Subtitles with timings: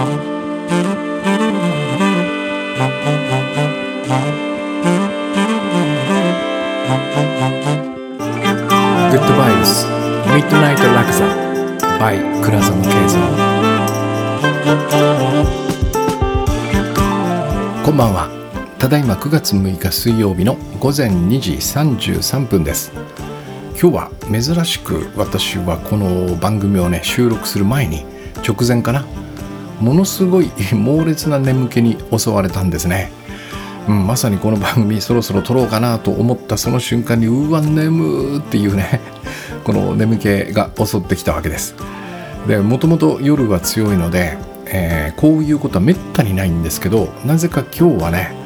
[0.00, 0.08] グッ
[9.26, 11.26] ドバイブスミッドナイトラクザ
[11.98, 13.20] by 倉園慶三
[17.84, 18.30] こんばんは。
[18.78, 22.90] ただいま9月6日水曜日の午前2時33分です。
[23.78, 28.06] 今日は珍しく私はこの番組をね収録する前に
[28.46, 29.04] 直前かな
[29.80, 33.10] ものすごい猛烈な眠気に襲われたんですね。
[33.88, 39.00] うん、まさにこの番組そろそろ撮ろうかなと思ったその瞬間にうわ眠っていうね
[39.64, 41.74] この眠気が襲ってきたわけです。
[42.46, 48.39] でもともと夜は強いので、えー、こういうことはめったにないんですけどなぜか今日はね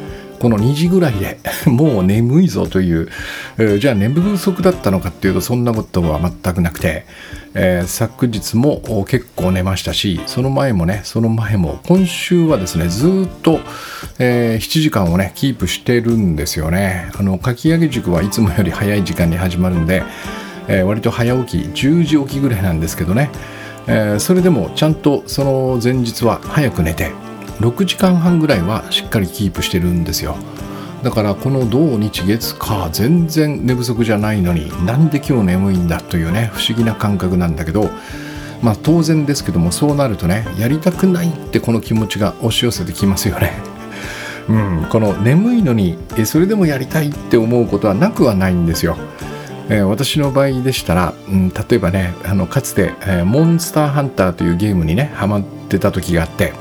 [0.44, 3.08] この2時ぐらいで もう眠いぞという、
[3.56, 7.06] えー、じゃあ眠不足だったのかっていうとそんなことは全くなくて、
[7.54, 13.58] えー、昨日も結構寝ましたしその前もねその前も今週はですねずっと、
[14.18, 17.08] えー、7時間をねキープしてるんですよね。
[17.18, 20.02] あのかき上げ塾はいつもより早い時間に始まるんで、
[20.68, 23.30] え割と早起き10時起きぐらいなんですけどね、
[23.86, 27.12] えそれでもちゃんとその前日は早く寝て
[27.60, 30.36] 6時間半ぐらいはしっかりキープしてるんですよ
[31.04, 37.90] だからこの土日月火全然寝不足じゃないのになんで今日眠いんだというね不思議な感覚なんだけど
[38.62, 43.52] まあ当然ですけどもそうなるとねやりたくないってこの気持ちが押し寄せてきますよね
[44.48, 48.98] うん、この眠いのにえそれでもやりたいって思うことはなくはないんですよ。
[49.70, 56.52] えー、私の場合でしたら、うん、例えばねあのかつて、えー、モンスターハンターというゲームにねハマってた時があって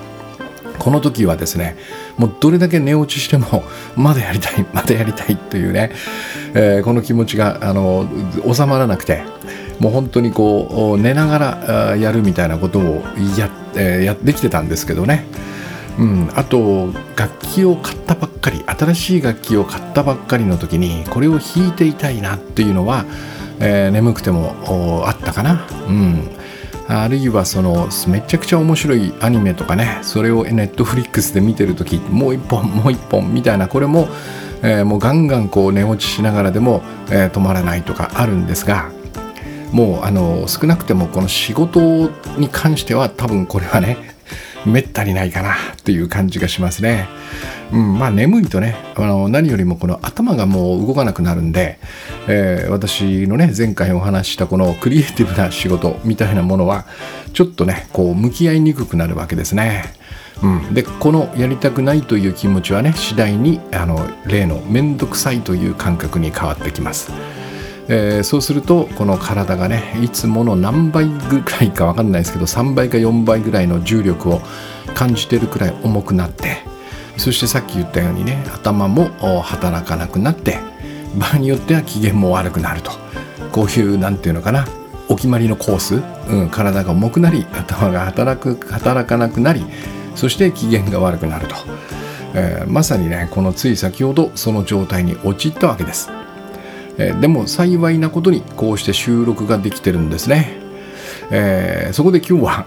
[0.83, 1.77] この時はですね
[2.17, 3.63] もうどれだけ寝落ちしても
[3.95, 5.91] まだやりたい まだやりたいというね、
[6.53, 8.05] えー、この気持ちがあの
[8.53, 9.23] 収まらなくて
[9.79, 13.01] もう本当にこう寝ながらやるみたいなことを
[13.37, 15.25] や,、えー、やってきてたんですけどね、
[15.97, 23.05] うん、あと楽器を買ったばっかり新しい楽器を買ったばっかりの時にこれを弾いていたいなっていうのは、
[23.59, 25.65] えー、眠くてもあったかな。
[25.87, 26.42] うん
[26.87, 34.07] あるいはそのめちゃくちゃ面白いアニメとかねそれをネットフリックスで見てる時もう一本もう一本みたいなこれも、
[34.61, 38.91] えー、もうガンガンこう寝落ちしながらでも、えー、止まらないとかあるんですが
[39.71, 44.12] もうあの少なくてもこの仕事に関しては多分これはね
[44.65, 47.07] めったにないかなっていう感じがしますね。
[47.71, 51.79] うん、まあ眠いとねあの何よりもこの頭がもう動かなくなるんで、
[52.27, 56.85] えー、私のね前回お話したこのクリエイティブな仕事みたいなものは
[57.33, 59.85] ちょっとねこう向き合いにくくなるわけですね。
[60.41, 67.11] うん、でこのやりたくないという気持ちはね次第にあの例の面倒くさいという感覚に変わってきます。
[67.89, 74.41] えー、そうするとこの体がねいつもの何倍ぐらいか分かんないですけど3倍か4倍ぐらいの重力を
[74.95, 76.57] 感じてるくらい重くなって
[77.17, 79.09] そしてさっき言ったようにね頭も
[79.41, 80.59] 働かなくなって
[81.17, 82.91] 場合によっては機嫌も悪くなると
[83.51, 84.65] こういう何て言うのかな
[85.09, 85.95] お決まりのコース、
[86.29, 89.63] うん、体が重くなり頭が働く働かなくなり
[90.15, 91.55] そして機嫌が悪くなると、
[92.33, 96.09] えー、まさにねこのつい先ほどその状態に陥ったわけです。
[96.97, 100.57] えー、でも幸いなことにこうして収録ができてるんですね、
[101.31, 102.65] えー、そこで今日は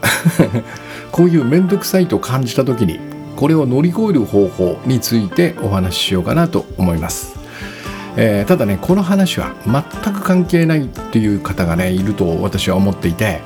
[1.13, 2.99] こういう面倒くさいと感じた時に
[3.37, 7.37] これを乗り越える方法についてお話ししようかなと思います、
[8.17, 13.41] えー、ただねこの話は全く関係ないっていう方がねいると私は思っていて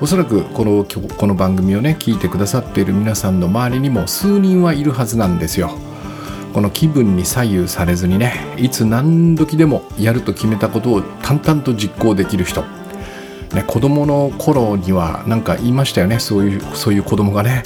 [0.00, 5.85] おそらくこのこの番組をね聞いてくださっている皆さんの周りにも数人はいるはずなんですよ。
[6.56, 12.62] この気分に左右されずにねいつ何時でもやると決めたことを淡々と実行できる人、
[13.52, 16.18] ね、子供の頃には何か言いましたよね。
[16.18, 17.62] そういうそういう子供がね。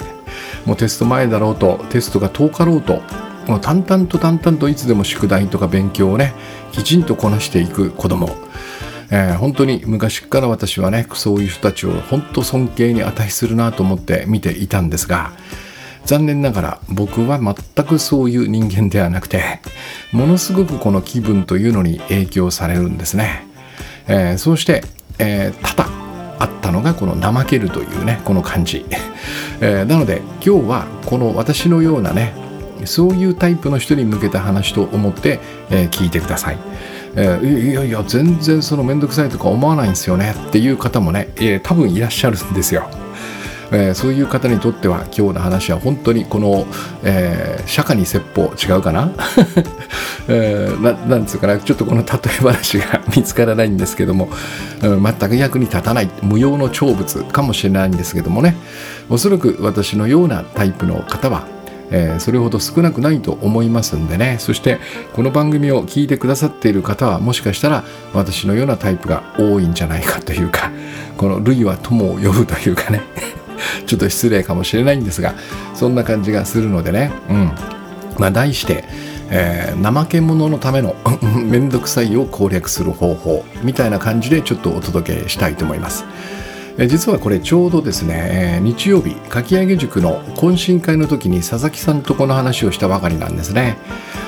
[0.65, 3.01] もうテスト前だろうとテストが10日ろうと
[3.47, 6.33] もう淡々と淡々といつでも宿題とか勉強をね
[6.73, 8.35] きちんとこなしていく子供。
[9.09, 15.31] えー、本当に昔から私はねそういう人たちを本当尊敬に値するなと思って見ていたんですが
[16.05, 19.59] 残念ながら僕は全くそういう人間ではなくて
[20.11, 23.45] ものすごくこの気分というのに影響されるんですね、
[24.07, 24.83] えー、そうして、
[25.19, 28.85] えー、多々あったのがこの怠けるというねこの感じ、
[29.61, 32.33] えー、なので今日はこの私のようなね
[32.85, 35.39] そういうタイプの人に向けた話と思って、
[35.69, 36.57] えー、聞いてください。
[37.15, 42.89] えー、いやいや全然その面倒くさいとか思わないんですよねっていう方もね、えー、多分いらっしゃるんですよ。
[43.71, 46.65] えー、そういう方にとっては今日の話は本当にこの、
[47.03, 49.11] えー、釈迦に説法違うかな、
[50.27, 54.29] えー、ななんですかねちょっとこの例え話が見つからないんですけども、
[54.81, 58.55] うん、全く役に立たない無用の長物かもしれないんですけどもね。
[59.09, 61.45] おそらく私のようなタイプの方は
[61.91, 64.37] えー、それほど少なくないと思いますんでね。
[64.39, 64.79] そして
[65.13, 67.83] この番組を聞いてくださっている方はもしかしたら
[68.13, 70.71] 私のようなタイプが多いんじゃないかというか
[71.17, 73.01] この類は友を呼ぶというかね。
[73.85, 75.35] ちょっと失礼かもしれないんですが
[75.73, 77.11] そんな感じがするのでね。
[77.29, 77.51] うん。
[78.17, 78.83] まあ題して
[79.33, 80.93] えー、怠け者のための
[81.49, 86.03] めんどくさいを攻略する方法みたいな感じでちょっとお届けしたいと思います。
[86.87, 93.77] 実はこれちょうどですね日曜日かき上げ塾の懇親会の時に佐々木さんとこの話をしたばかりなんですね。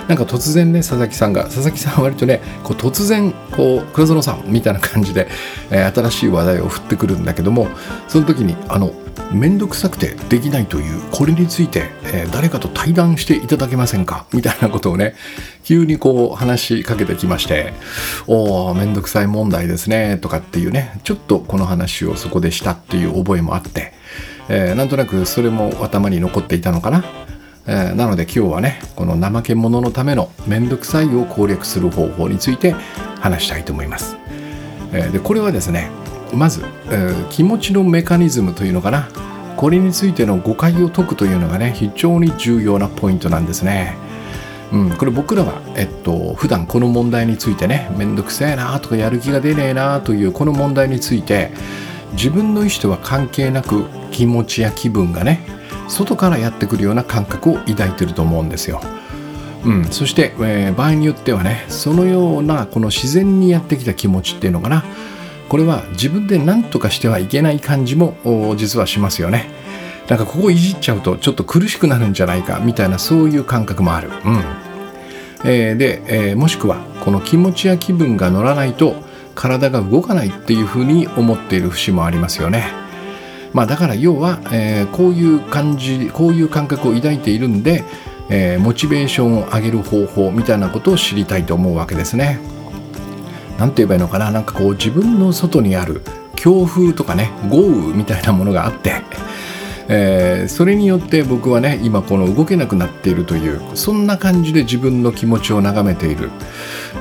[0.07, 5.27] なんか突然ね佐々木さんが佐々木さんは割とねこう突然こう黒園さんみたいな感じで、
[5.71, 7.67] えー、新しい話題を振ってくるんだけども
[8.07, 8.93] その時にあの
[9.31, 14.25] 面倒くさくてできないというこれについて、えー、誰かと対談していただけませんか？
[14.33, 15.15] みたいなことをね
[15.63, 17.73] 急にこう話しかけてきまして
[18.27, 23.93] おお面倒くさい問題ですねとかっていうねちょっとこの話をそこでしたっていう覚えもあって、
[24.49, 27.03] えー、なんとなくそれも頭に残っていたのかな？
[27.65, 32.75] えー、なので今日はねこの怠け者のための面倒くさいを攻略する方法について
[33.21, 34.17] 話したいと思います、
[34.91, 35.89] えー、でこれはですね
[36.33, 39.09] まず、えー、気持ちのメカニズムというのかな。
[39.55, 43.95] これについての誤解を解くというのがね非常に重要なポイントなんですね。
[44.73, 51.51] うん、これ僕らは、えっと、普段この問題についてねめんどくせえなとかやる気が出ねえなというこの問題について
[52.13, 55.45] 自分の意思とは関係なく気持ちや気分がね
[55.87, 58.81] 外からやってくるような感覚を抱いてると思うんですよ。
[59.63, 64.83] うん、そして、えー、場合によってはねそのようなこの自然にやってきた気持ちっていうのかな。
[65.53, 68.15] これは自分で何とかしてはいけない感じも
[68.57, 69.51] 実はしますよね。
[70.09, 74.09] なんかここいじっちゃうとちょっと苦しくなるんじゃないかみたいなそういう感覚もある。
[74.09, 74.43] うん
[75.45, 78.95] えー、で、えー、もしくはこの気持ちや気分が乗らないと
[79.35, 82.71] 体が動かないっていうふうに思っている節もありますよね。
[83.53, 87.83] まあ、だから要は、えー、こういう感じこういう感覚を抱いているんで、
[88.31, 92.52] えー、モチベーションを上げる方法みたいなことを知りたいと思うわけですね。
[93.57, 94.31] なんて言えばいいのかな？
[94.31, 96.01] なんかこう自分の外にある
[96.35, 98.93] 強風とかね豪雨みたいなものがあって、
[99.87, 106.31] えー、それによって僕はね今この動けなくなっているというそんな感じで自分の気持ちを眺めている、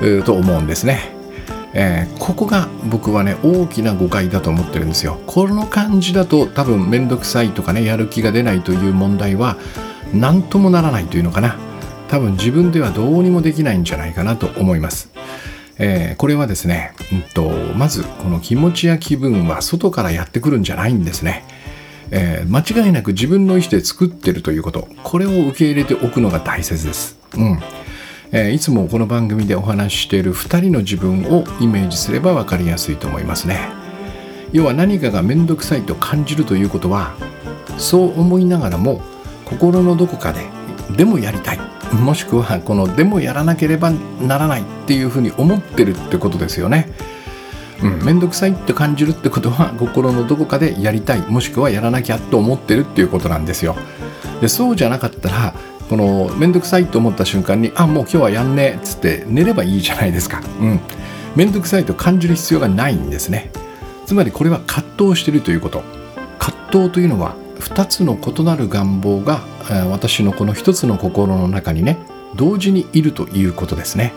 [0.01, 1.11] えー、と思うんですね。
[1.75, 5.19] えー、ここが僕はね大きな誤解だと思ってるんですよ。
[5.25, 9.57] この感じだと多分面倒くさいとかねやる気が出ないという問題は
[10.13, 11.57] 何ともならないというのかな。
[12.09, 15.09] 多分自分ではどうにもできないんじゃないかなと思います、
[15.77, 21.45] えー、これはですね、うんと、まずこの気持ちや気分は外からやってくるんじゃないんですね。
[22.11, 24.87] えー、間違いなく自分の意思で作ってるということ。
[25.03, 27.17] これを受け入れておくのが大切です。
[27.35, 27.59] うん。
[28.31, 33.83] えー、いつもこの番組でお話ししている2人の自分をイメージすれば分かりやすいと思いますね。
[34.51, 37.15] 要は何かが面倒くさいと感じるということは
[37.77, 39.01] そう思いながらも
[39.45, 40.41] 心のどこかで
[40.95, 41.59] でもやりたい。
[41.93, 46.89] もしくはこのでもやらなければならないっていうふうに思ってるってことですよね。
[47.81, 53.75] うん、めんどくさいって感じるってことは心のどこかでやりたいもしくはやらなきゃと思ってるっていうことなんですよ。
[54.41, 55.53] でそうじゃなかったら
[55.89, 60.79] この面倒くさいと思った瞬間にあもう今日はやんねえっつって寝ればいいじゃないですかうん
[61.35, 63.51] 面倒くさいと感じる必要がないんですね
[64.05, 65.83] つまりこれは葛藤してるということ
[66.39, 69.41] 葛藤というのは2つの異なる願望が
[69.89, 71.97] 私のこの1つの心の中にね
[72.35, 74.11] 同時にいるということですね、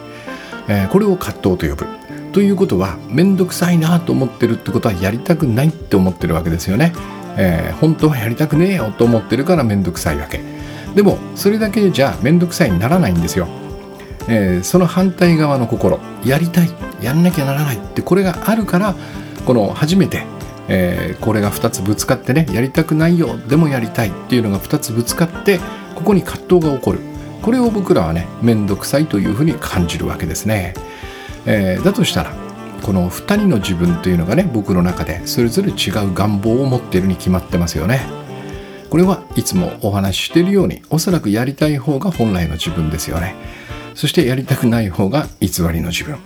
[0.68, 1.86] えこれを葛藤と呼ぶ。
[2.32, 6.92] ということは面倒くさいなと思ってるってことはやりたくないって思ってるわけですよね、
[7.38, 10.40] えー、本当はやりたくねえよと思ってるから面倒くさいわけ。
[10.94, 13.48] でもそれだけじゃ面倒くさいにならないんですよ、
[14.28, 15.98] えー、その反対側の心。
[16.24, 16.70] やりたい。
[17.02, 18.94] やんなきゃならないってこれがあるから
[19.44, 20.24] この初めて、
[20.68, 25.58] えー、これが2つぶつかってねやりたくないよでもやりたいっていうのが2つぶつかって
[25.94, 27.00] ここに葛藤が起こる。
[27.42, 30.75] これを僕らはね面倒くさいというふうに感じるわけですね、
[31.44, 32.35] えー、だとしたら
[32.82, 38.00] この2人の自分というのがね僕の中でそれぞれ違う願望を持っているに決まってますよね。
[38.90, 43.35] これはいつもお話ししているようにおそらくやりたい方が本来の自分ですよね。
[43.94, 46.16] そしてやりたくない方が偽りの自分。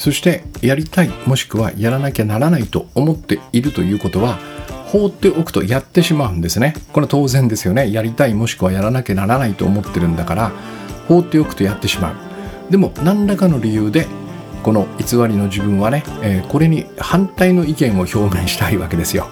[0.00, 4.38] そしてやりたいもしくはやらなきゃならないと思っているということは
[4.86, 6.74] 放っておくとやってしまうんですね。
[6.94, 7.92] これ当然ですよね。
[7.92, 10.52] やりたいもしくはやらなきゃならないと思ってるんだから
[11.06, 12.72] 放っておくとやってしまう。
[12.72, 14.06] でも何らかの理由で
[14.62, 19.28] この偽りの自分はね、えー、これに反対の意見を表明したいわけですよ。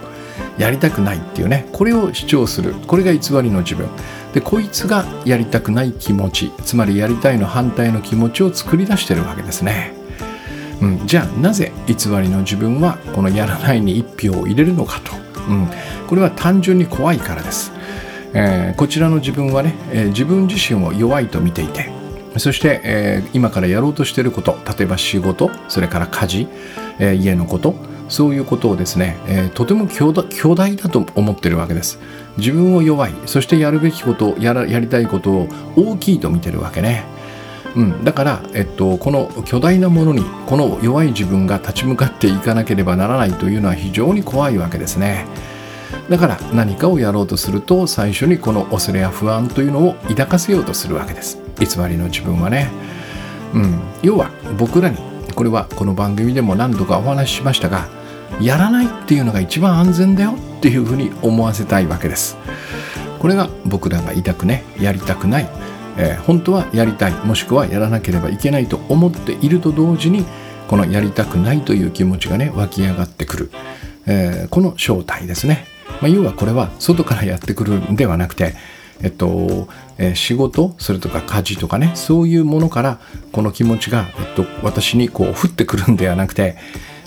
[0.59, 1.67] やりたくないっていうね。
[1.73, 2.75] これを主張する。
[2.87, 3.89] これが偽りの自分。
[4.35, 9.98] でこいつがやりたくない気持ちつまりやりたいの反対の気持ちを作り出してるわけですね、
[10.81, 15.13] うん、じゃあなぜ偽りの自分はこのやらないに一票を入れるのかと、
[15.49, 15.69] うん、
[16.07, 17.73] これは単純に怖いからです、
[18.35, 21.91] えー、こちらの自分はね、えー、自分自身を弱いと見ていて
[22.37, 26.49] そして、えー、今からやろうとしていること例えば仕事それから家事、
[27.01, 27.75] えー、家のこと
[28.09, 31.99] そういうことをですね、えー、とても強大だと思ってるわけです。
[32.39, 37.05] 自分を弱いそしてやるべきことやらやりたいことを大きいと見てるわけね。
[37.79, 45.27] うん、だから、えっと、この巨大なものにこの弱い自分が立ち向かっていかなければならないというのは非常に怖いわけですね。
[46.11, 51.39] だから何かをやろうとすると最初にこの恐れや不安というのを抱かせようとするわけです。
[51.61, 52.69] 偽りの自分はね、
[53.55, 54.97] うん、要は僕らに
[55.37, 57.87] これはこの番組でも何度かお話ししましたが
[58.41, 62.37] やらないっていうのが一番安全だよっていうふうに思わせたいわけです。
[63.21, 65.49] これが僕らが言いたくねやりたくない、
[65.99, 70.25] えー、本当はやりたいもしくはやらなければいけないと思っていると同時に
[70.69, 73.51] このやりたくないという気持ちがね湧き上がってくる、
[74.07, 75.67] えー、この正体ですね、
[76.01, 78.55] まあ、要はこれは外からやってくるんではなくて
[79.03, 83.01] えっと、えー、仕事それとか家事とかねそういうものから
[83.33, 86.57] この気持ちが、えっと、私にこう降ってくるんではなくて、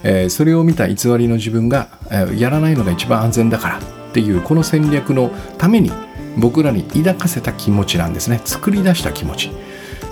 [0.03, 3.81] えー、それを見た偽りの自分が、えー、やらないのが一番安全だからっ
[4.13, 5.91] ていうこの戦略のために
[6.38, 8.41] 僕らに抱かせた気持ちなんですね。
[8.45, 9.51] 作り出した気持ち。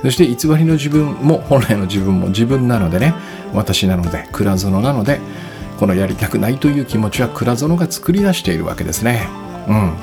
[0.02, 3.14] そして偽りの自分も本来の自分も自分なのでね。
[3.54, 5.20] 私なので倉園なので
[5.80, 9.28] このやりたくないという気持ちは倉園が作り出しているわけですね。
[9.68, 9.94] うん。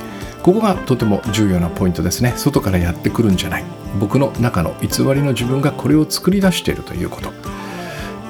[0.42, 2.35] ここがとても重要なポイントですね。
[2.37, 3.64] 外からやってくるんじゃない。
[3.99, 7.32] 僕の中の偽りの自分がこれを作り出しているということ。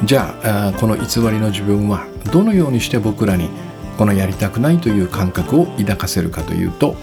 [0.05, 3.49] じゃあこの偽りの自分はどのようにして僕らに
[3.97, 6.97] このやりたくないという感覚を抱かせるかというと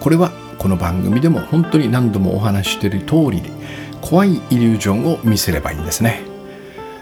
[0.00, 3.50] これはこの番組でも本当に何度もお話ししている通りに
[4.00, 6.22] 怖いイリュージョンを見せればいいんですね、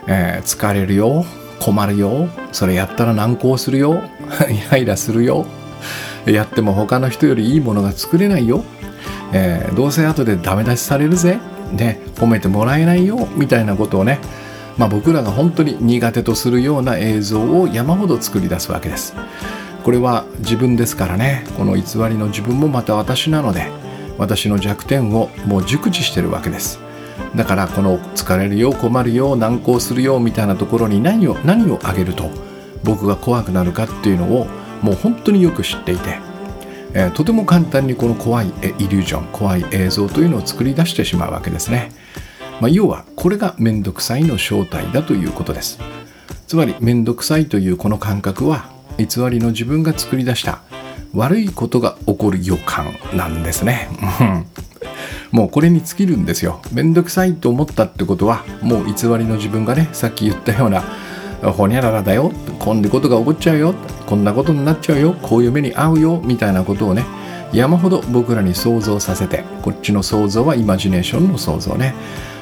[0.09, 1.25] えー、疲れるよ
[1.61, 4.03] 困るよそれやったら難航するよ
[4.51, 5.47] イライラするよ
[6.27, 8.65] やっても他の人よりいいものが作れないよ、
[9.33, 11.39] えー、どうせ後でダメ出しされるぜ、
[11.73, 14.19] ね、褒めてもらえないよみたいなことをね、
[14.79, 19.15] まあ、僕らが本当に苦手とするような映像を山ほど作り出すわけです。
[19.85, 21.45] これは自分ですからね。
[21.59, 23.71] この偽りの自分もまた私なので
[24.17, 26.81] 私の弱点をもう熟知してるわけです。
[27.37, 32.31] だからこの疲れるよ困るよ難航するよみたいなところに何を何をあげると
[32.83, 34.47] 僕が怖くなるかっていうのを
[34.83, 36.19] もう本当によく知っていて、
[36.95, 41.91] えー、とても簡単にこの怖いイリュージョン怖い映像というのを作り出してしまうわけですね、
[42.61, 45.79] まあ、要はこれが面倒くさいの正体だということです。
[46.47, 50.61] つまり面倒くさいというこの感覚は偽りの自分が作り出した
[51.15, 53.89] 悪いことが起こる予感なんですね
[55.31, 56.61] もうこれに尽きるんですよ。
[56.73, 60.85] めんどくさいと思ったってことは、もう偽りの自分がね、さっき言ったような
[61.53, 63.75] ほにゃららだよこんなことが起こっちゃうよ
[64.07, 67.05] こんなことになっちゃうよこういう目に遭うよみたいなことをね
[67.53, 71.95] 山ほど僕らに想像させてこっちの想像はイマジネーションの想像ね、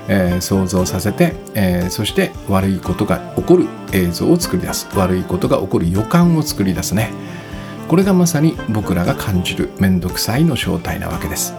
[0.08, 4.88] えー、想像させて、えー、そして悪いことが起こる映像を作り出す。
[4.96, 7.10] 悪いことが起こる予感を作り出すね。
[7.88, 11.52] これがまさに僕らが感じる面倒くさいの正体なわけです、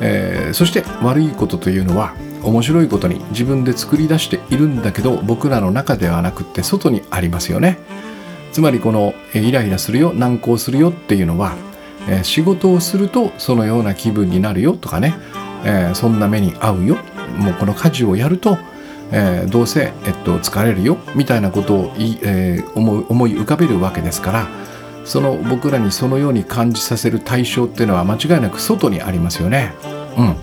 [0.00, 7.78] えー、そして悪いことというのは面白いことに自分で作り出しているんだけど僕らの中ではなくって外にありますよね。
[8.52, 11.56] つまりこのイライラするよ難航するよっていうのは
[12.22, 15.14] 仕事をするとそのような気分になるよとかね。
[15.94, 16.98] そんな目に遭うよ
[17.36, 18.58] もうこの家事をやると
[19.10, 24.48] えどうせ、えっと、疲れるよみたいなことをい、えー、思い思い浮かべるわけですから
[25.04, 29.72] その僕らにそのように感じさせる対象っていうのは間違いなく外にありますよね。
[30.18, 30.36] うん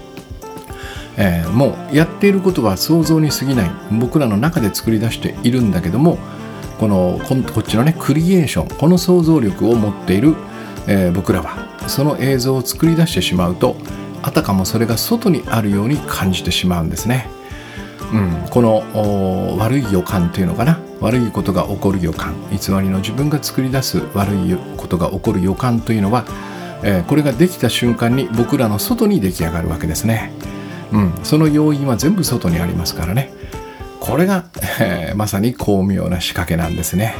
[1.18, 6.18] えー、もうやっていることは想像に過ぎない僕らの中で作り出しているんだけども
[6.78, 7.22] この
[7.54, 10.36] こっちのねクリエーションこの想像力を持っている、
[10.88, 13.78] えー、僕らはその映像を作り出してしまうと
[14.26, 17.30] あたかもそれが外にあるように感じてしまうんですね。
[18.12, 20.80] うん、この悪い予感というのかな？
[21.00, 22.34] 悪いことが起こる予感。
[22.52, 26.26] 偽りの自分が作り出す悪いことが起こる予感というのは、
[26.84, 30.32] えー、これができた瞬間に僕らの外に出来上がるわけですね。
[30.92, 33.32] うん、その要因は全部外にありますからね。
[34.00, 34.46] これが、
[34.80, 37.14] えー、まさに巧妙な仕掛けなんですね。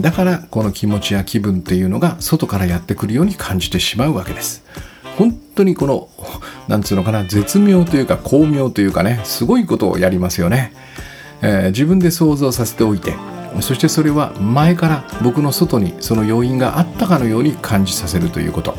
[0.00, 4.64] だからこの気持ちや気分っていうのが外からやってくるように感じてしまうわけです。
[5.58, 6.08] 当にこの
[6.68, 10.72] なんつうのかな絶妙というか巧妙というかねすごいことをやりますよね、
[11.42, 13.14] えー、自分で想像させておいて
[13.60, 18.76] そしてそれは前から僕の外にその要因があったかのように感じさせるということ。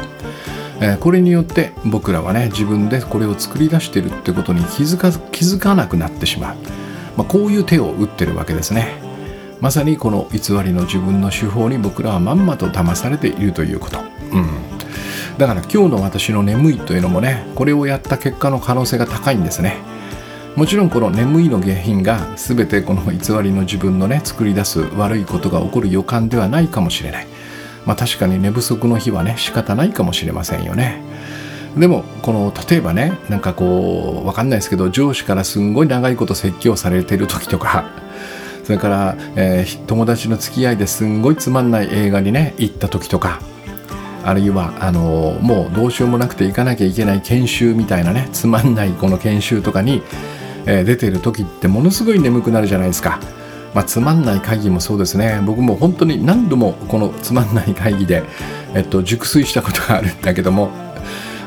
[0.82, 6.56] えこれによって僕らはね自分でこれを作り出してるってことに気づか気づかなくなってしまう、
[7.18, 8.94] まあ、こういう手を打ってるわけですね。
[9.60, 14.00] まさにこの偽りの自分の手法に僕らはまんまと騙されているということ、
[14.32, 14.69] うん、
[15.40, 19.78] だから今日の私の眠いというのもねこれをやった結果の可能性が高いんですね。
[20.58, 27.28] もちろんこの眠いの原因が全てこの偽りの自分のね作り出す悪いことが起こる予感ではないかもしれない。
[27.86, 31.02] まあ確かに寝不足の日はね仕方ないかもしれませんよね。
[31.78, 37.90] でもこの例えばねなんかこうわかんないですけど上司からすんごい長いこと説教されてる時とか
[38.66, 43.40] それから、えー、友達の付き合いですんごいつまんない映画にね行った時とか
[44.24, 50.02] あるいはあのもうどうしようもなくて行かなきゃいけない研修みたいなねつまんないこの研修とかに
[50.66, 53.20] えー、出てる時ってものすごい眠くなるじゃないですか。
[53.74, 55.42] まあ、つまんない会議もそうですね。
[55.46, 58.24] 僕も本当に何度もこのつまんない会議で、
[58.74, 60.72] えっと、熟睡したことがあるんだけども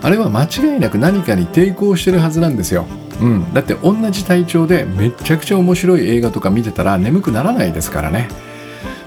[0.02, 2.86] あれは間違いなく何かに抵抗してるはずなんですよ、
[3.20, 8.28] うん、だって同じ体調でめちゃくちゃ面白い映画とか見てたら眠くならないですからね。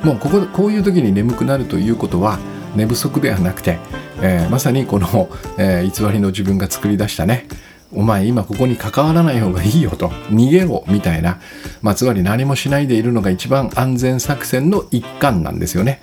[0.04, 2.38] もうこここういう時に眠くなるということは
[2.75, 3.79] 寝不足ではなくて、
[4.22, 7.48] えー、まさにこの、えー、偽りの自分が作り出したね。
[7.94, 10.10] お前今ここに関わらない方がいいよと。
[10.29, 11.39] 逃げろみたいな、
[11.82, 16.01] まあ、つまり何もしないでいるのが一番安全作戦の一環なんですよね。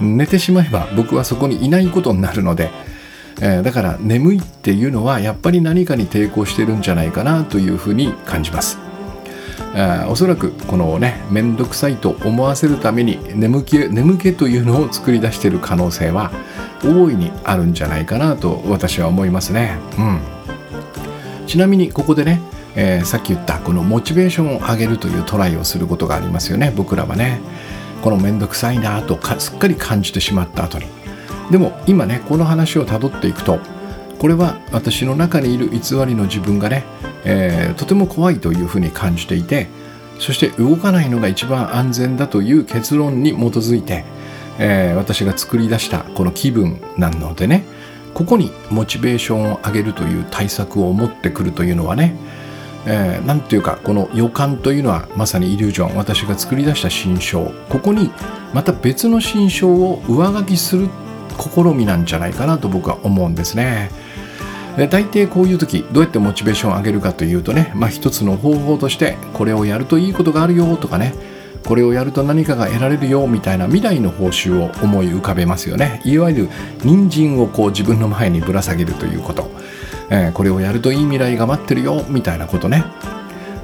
[0.00, 2.70] 寝てしまえば僕はそこにいないことになるので、
[3.40, 8.89] えー、だから眠いっていうのはやっぱり何かに抵抗してるんじゃないかなというふうに感じます。
[10.08, 16.32] おそらくこのね面倒くさいと思わせるために眠気眠気というのを作り出している可能性は
[16.82, 19.78] 大いにあるんじゃないかなと私は思いますね。
[19.98, 20.20] うん。
[21.46, 22.40] ちなみにここでね、
[22.74, 26.72] えー、さっき言ったこのモチベーションを上げるというトライをすることがありますよね。
[26.74, 27.40] 僕らはね。
[28.02, 30.86] このめんどくさいなとすっかり感じてしまった後に。
[31.50, 33.58] でも今ねこの話をたどっていくと
[34.20, 36.84] これは私の中にいる偽りの自分がね、
[37.24, 39.66] えー、とても怖いというふうに感じていて
[40.18, 44.04] そして動かないのが一番安全だという結論に基づいて、
[44.58, 47.64] えー、私が作り出したこの気分なのでね
[48.12, 52.14] ここにモチベーションを上げるという対策を持ってくるというのはね
[52.86, 58.10] えー、ていうかこの予感というのはまさにイリュージョン私が作り出した心象ここに
[58.54, 60.88] また別の心象を上書きする
[61.38, 63.90] 試みなんじゃないかなと僕は思うんですね。
[64.76, 71.14] で大抵こういう時どうやってモチベーションを上げるかというとね、まあ、一つの方法としてこれをやるといいことがあるよとかね
[71.66, 76.00] これをやると何かが得られるよみたいな未来の報酬を思い浮かべますよね。
[76.04, 76.48] いわゆる
[76.82, 79.50] 人参をこう自分の前にぶら下げるということ、
[80.10, 82.84] えー、これをやるといい未来が待ってるよみたいなことね、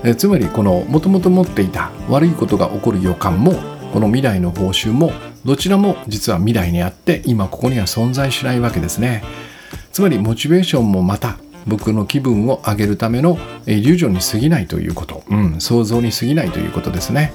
[0.05, 3.55] えー、つまりこのもともと持っていた悪いことが起こる予感も
[3.92, 5.12] この未来の報酬も
[5.45, 9.25] どちらも実は未来にあって今ここには存在しないわけですね。
[9.97, 17.33] つまりモチベーションもまた僕の気分を上げるためのイリュージョンに過ぎないということ、うん、想像に過ぎないということですね。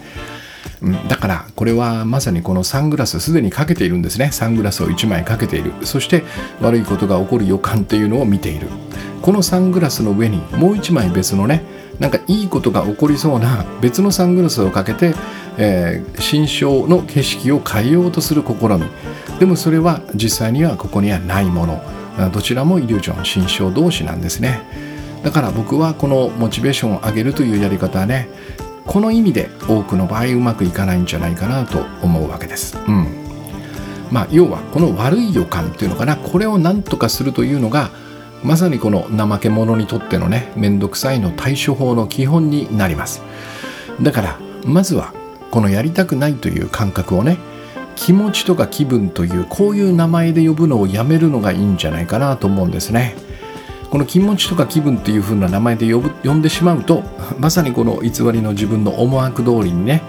[1.10, 4.32] だからこれはまさにこのサングラスすでにかけているんですね。
[4.32, 5.74] サングラスを1枚かけている。
[5.82, 6.24] そして
[6.62, 8.67] 悪いことが起こる予感っていうのを見ている。
[9.24, 11.63] このサングラスの上にもう1枚別のね
[11.97, 15.15] なんかいいことが起こりそうな別のサングラスをかけて、
[15.58, 18.84] えー、新章の景色を変えようとする試み。
[19.39, 22.00] でもそれは実際にはここにはないもの
[22.34, 24.62] どちらもイリュージョン新章同士なんですね。
[25.24, 28.28] だから僕はこのモチベーションを上げるというやり方はね
[28.88, 32.78] この意味で多くの場合うまくいかないんじゃないかなと思うわけです。
[32.88, 33.08] うん。
[34.12, 36.17] まあ、要はこの悪い予感っていうのかな。
[36.17, 37.91] これを何とかするというのが
[38.43, 43.21] まさにこの怠け者にとってのね面倒くさいの対処法の基本になります。
[44.02, 45.13] だからまずは
[45.52, 47.38] このやりたくないという感覚をね
[48.01, 53.15] 気持ちとか気分というこういう名前で呼ぶのをやめるのがいいんじゃないかなと思うんですね。
[53.91, 57.03] この気持ちとか気分っていう風な名前で呼ぶ呼んでしまうと
[57.37, 60.01] まさにこの偽りの自分の思惑通りにね、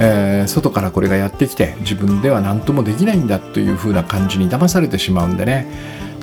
[0.00, 5.66] えー、外からこれがやってきて自分では何ともできないんだという風な感じに騙されてしまうんでね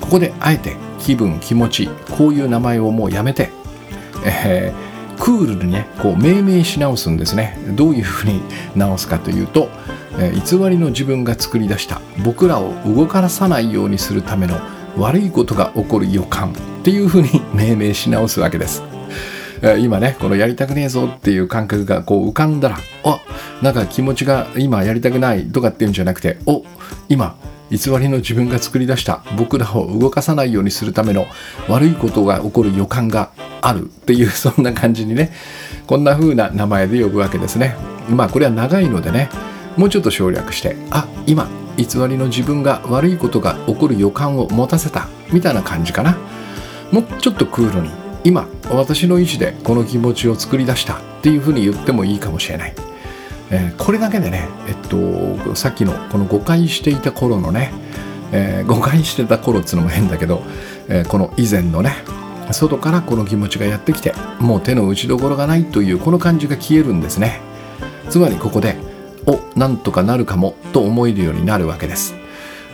[0.00, 3.50] ここであえて気分気持ちこういう名前をもうやめて、
[4.26, 8.42] えー、クールにねこう命名し直すんですねどういう風に
[8.74, 9.70] 直すかというと、
[10.18, 14.58] 偽りの自分が作り出した僕らを動かさないようにするための
[14.96, 18.82] 悪いことが起こる予感っていうふうに命名し直すわけです。
[19.78, 23.20] 今ねこのやりたくねえぞっていう感覚がこう浮かんだらあ
[23.62, 26.62] なんか気持ちが今やりたくないとかっていうんじゃなくてお
[27.08, 27.36] 今
[27.70, 31.26] 偽りの自分が作り出した僕らを動かさないようにするための
[31.68, 35.32] 悪いことが起こる予感があるっていう そんな感じにね
[35.86, 37.76] こんな風な名前で呼ぶわけですね
[38.08, 39.30] まあこれは長いのでね
[39.76, 46.16] もうちょっと省略してあ今偽りの自分が悪いことが起こる予感を持たせたみたいな感じかな。
[46.92, 47.90] もうちょっとクールに
[48.24, 52.74] 今私の意思でこの気持ちを作り出したっていうふうに言ってもいいかもしれない、
[53.50, 54.74] えー、これだけでねえっ
[55.44, 57.72] とさっきのこの誤解していた頃のね、
[58.32, 60.42] えー、誤解してた頃っつうのも変だけど、
[60.88, 61.92] えー、この以前のね
[62.52, 67.40] 外からこの気持ちがやってきてもう手の打ちどころがないというこの感じが消えるんですね。
[68.08, 68.76] つまりここで
[69.26, 72.14] おなんとかなるかもと思えるようになるわけです、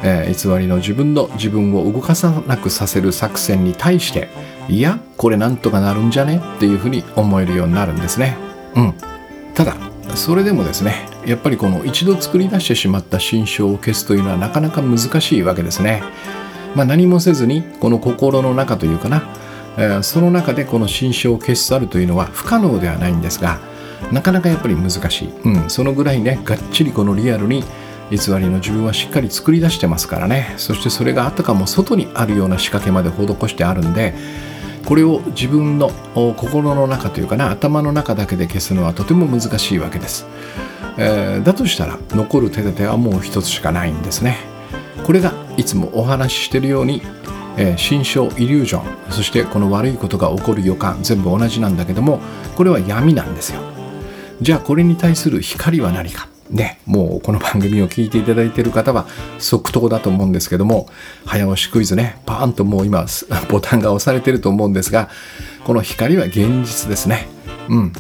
[0.02, 4.28] えー、偽りの自分の自分を動かさなくさせる作戦に対して
[4.68, 8.36] いやこれなんとかなるんじゃねっていうふうに思えるようになるんですね。
[8.76, 8.94] うん。
[9.54, 9.76] ただ
[10.14, 16.02] それでもですねやっぱりこの一度作り出してしまった心象を消すというのはなかなか難しいわけですね。
[16.74, 19.22] まあ、何もせずにこの心の中というかな
[19.76, 23.60] えその中でこの心象を消し去るというのは不可能ではないんですが
[24.10, 27.64] なかなかやっぱり難しい、うん、そのぐらいねがっちりこのリアルに
[28.10, 30.54] 偽りの自分はしっかり作り出してますからね。
[30.58, 34.14] そしてそれがあったかも外にあるような仕掛けまで施してあるんで
[34.84, 35.90] これを自分の
[36.36, 40.26] 心の中というかな頭の中だけで消すのはとても難しいわけです、
[40.98, 44.36] えー、だとしたら残る手立てはもう一つしかないんですね。
[45.06, 47.02] これがいつもお話ししてるように
[47.56, 52.18] えー、心象イリュージョンそしてこの悪いことが起こる予感全部同じなんだけども
[52.56, 53.71] これは闇なんですよ。
[54.42, 56.28] じゃあこれに対する光は何か？
[56.50, 59.06] ね、もうこの番組を聞いていただいている方は
[59.38, 60.88] 即答だと思うんですけども
[61.24, 63.06] 早押しクイズねパーンともう今
[63.48, 65.08] ボタンが押されてると思うんですが
[65.64, 67.28] この光は現実ですね。
[67.68, 67.92] うん、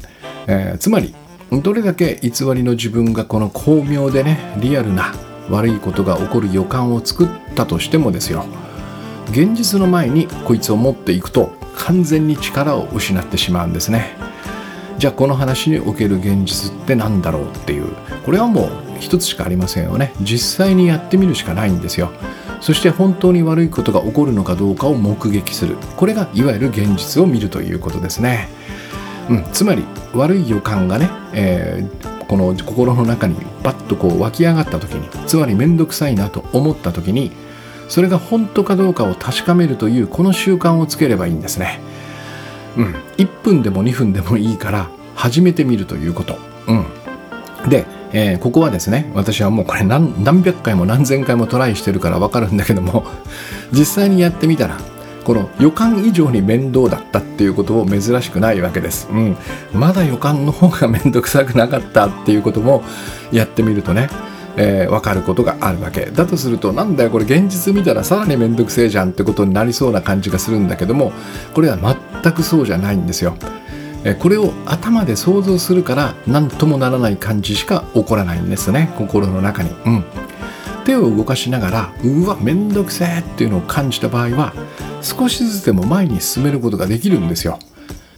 [0.48, 1.14] えー、つまり
[1.52, 5.14] どれだけ偽りの自分がこの巧妙でねリアルな
[5.48, 8.44] 悪いことが起こる予感を作ったとしてもですよ。
[9.30, 14.16] 現実の前にこいつを持っていくと完全に力を失ってしまうんですね。
[14.98, 17.94] じゃあこの話における現実って何だろうっていう。
[18.24, 20.12] これはもう一つしかありませんよね。
[20.20, 22.10] 実際にやってみるしかないんですよ。
[22.60, 25.76] そして本当に悪いことが起こるのかどうかを目撃する。
[25.96, 28.48] これがいわゆる現実を見るということですね、
[29.28, 37.32] うん、つまり悪い予感がね、えー、この心の中にバッとこう湧き上がった時につまり面倒くさいなと思った時に
[37.88, 41.80] それが本当かどうかを確かめるというこの習慣をつければいいんですね。
[42.76, 46.86] うん1分でも2分でもいいから始めてみるということうん
[47.68, 53.04] で、えー、ここはですね私はもうこれ何百回も何千回もトライしてるから分かるんだけども
[53.72, 54.78] 実際にやってみたら
[55.24, 59.08] この予感以上に面倒だったっていうことも珍しくないわけです。
[59.08, 59.36] うん。
[59.72, 62.82] まだ予感の方が面倒くさくなかったっていうことも
[63.30, 64.08] やってみるとね、
[64.56, 71.12] えー、分かることがあるわけだとするとなんだよこれ現実見たらさらに面倒くせえじゃんってことになりそうな感じがするんだけども
[71.54, 71.76] これは
[72.22, 73.36] 全くそうじゃないんですよ。
[74.18, 79.70] これを頭で想像するから何ともならない感じしか起こらないんですね心の中に。
[79.86, 80.04] うん、
[80.84, 84.54] 手を動かしながらうわめんどくせえっていうのを感じた場合は
[85.02, 87.58] 少しずつでも前に進めることができるんですよ。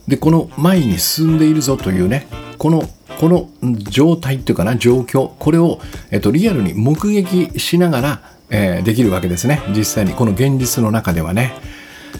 [0.07, 2.83] でこの前に進んでいるぞというねこの
[3.19, 3.49] この
[3.89, 5.79] 状態っていうかな状況これを、
[6.11, 11.53] えっと、リアルに目撃しながら、えー、できるわけですね実際にこの現実の中ではね、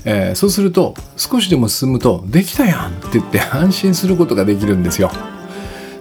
[0.03, 5.11] えー、そうすると少しでも進むとできたやんって言って安心することができるんですよ。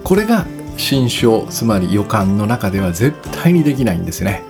[0.03, 0.45] これが
[0.77, 4.43] 心象つまり予感の中では絶対にできないんですね。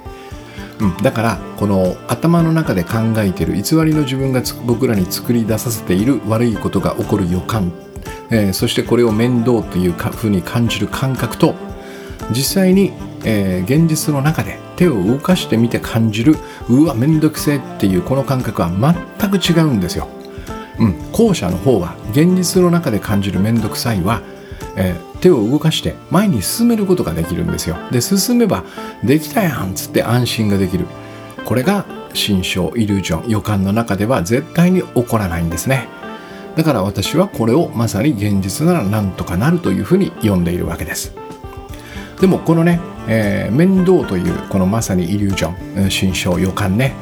[0.80, 7.72] うん、だからこの頭の中で考えてる偽りの自分が僕らに作り出させている悪いことが起こる予感。
[8.30, 11.56] えー、そしてこれを面倒というふうに感じる感覚と
[12.32, 12.92] 実際に、
[13.24, 16.36] えー、現実の中で手を動かしてみて感じる
[16.70, 18.70] うわめんどくせえっていうこの感覚は
[19.20, 20.08] 全く違うんですよ。
[20.80, 24.22] うん、後者の方は現実の中で感じるめんどくさいは、
[24.76, 27.78] えー、手を動かして前に進めることができるんですよ。
[27.92, 28.64] で進めば
[29.04, 30.86] できたやんっつって安心ができる。
[31.46, 35.88] これが心象イリュージョン予感の中では絶対に起こらないんですね。
[36.56, 41.14] だから私はこれをまさに現実ならなんとかなるというふうに読んでいるわけです
[42.20, 46.94] でもこのね、えー、面倒というこのまさにイリュージョン心象予感ね。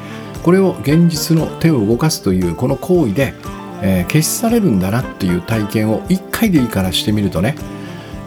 [0.44, 3.34] これを現実の手を動かすというこの行為で、
[3.82, 7.56] えー、消し去れるんだなっていう体験を一回でいいからしてみるとね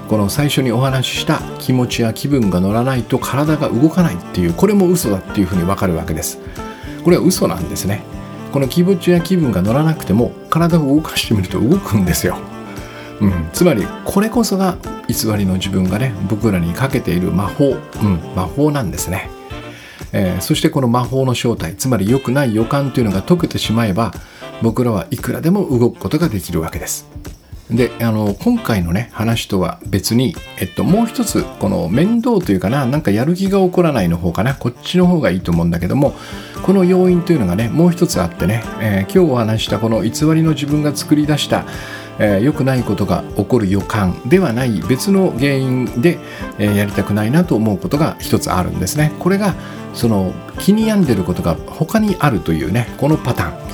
[0.09, 6.39] この最初にお話しした気持ちや気分が乗らないと体が動かないっていうこれも嘘だっていうふうにわかるわけです。
[7.05, 8.03] これは嘘なんですね。
[8.53, 12.39] この気持ちや気分が乗らなくても体を動かしてみると動くんですよ。
[13.21, 17.73] うん、つまりこれこそが偽りの自分がね僕らにかけている魔法、う
[18.05, 19.31] ん、魔法なんですね、
[20.13, 24.13] えー、そしてこの魔法の正体つまり良くない予感というのが解けてしまえば
[24.63, 27.07] 僕らはいくらでも動くことができるわけです。
[27.71, 36.15] であの今回のね話とは別に、えっと、もう一つこの面倒というかななんかやる気が起こらないの方かなこっちの方がいいと思うんだけども
[36.65, 41.65] この要因というのがねもう一つあってね、えー、今日お話したこの偽りの自分が作り出した
[42.19, 46.19] えー、良くないことが起こる予感ではない別の原因で、
[46.59, 49.13] えー、やりたくないなと思うことが一つあるんですね。
[49.19, 49.55] これが
[49.95, 53.67] その気に病んでることが他にあるというねこのパターン。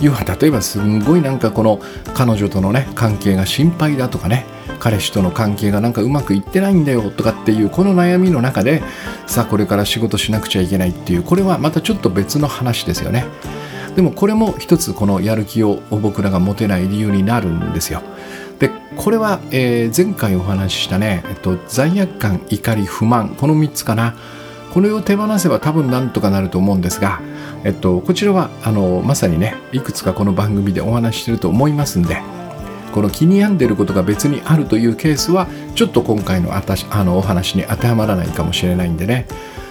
[0.00, 1.78] 要は例えばすんごいなんかこの
[2.14, 4.46] 彼女とのね関係が心配だとかね
[4.78, 8.82] 彼氏との関係がなんかうまくいってないんだよとかっていうこの悩みの中で
[9.26, 13.26] さあこれから仕事しなくちゃいけないっていうこれはまたちょっと別の話ですよね
[13.96, 18.02] でもこれも一つこのやる気を僕らが持てない理由になるんですよ。
[18.58, 24.14] でこれは、えー、前回お話ししたね、えっと、罪悪感怒り不満この3つかな。
[24.72, 27.20] これを手放せば多分なんとかなると思うんですが、
[27.64, 32.22] えっと、こちらはあのまさにねいくつかこの番組でお話ししてると思いますんで
[32.92, 39.26] この気に病んでることが別にあるというケースはちょっと今回のあたあのお話に当てはまらないかもしれないんでね。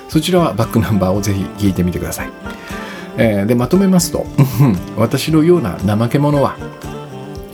[0.09, 2.31] そちらはバックナンバーをぜひ聞いてみてください、
[3.19, 4.25] えー、でまとめますと
[4.97, 6.55] 私のような怠け者は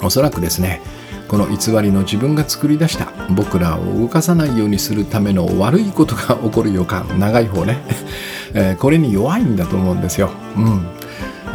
[0.03, 0.81] おそらくですね
[1.27, 7.79] この偽りの自分が作り出した僕らを動かさないようにするための悪いことが起こる予感長い方ね、
[8.53, 10.29] えー、これに弱いんだと思うんですよ。
[10.55, 10.85] うん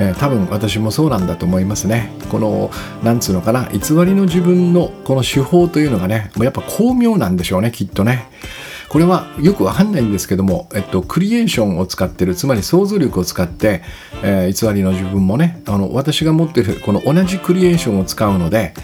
[0.00, 2.10] えー、多分私もそうなんだと思いますね。
[2.30, 2.70] この
[3.04, 8.28] なんつうのかな偽りの自分のこの手法というのがねやっぱ巧妙なんでしょうねきっとね。
[8.90, 13.82] これはよくわかんないんですけども、えっと、クリエーションを使ってるつまり想像力を使って、
[14.24, 18.74] えー、偽りの自分もねあの私が持ってるこの同じクリエーションを使うので